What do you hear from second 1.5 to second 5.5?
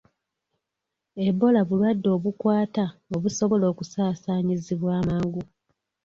bulwadde obukwata obusobola okusaasaanyizibwa amangu.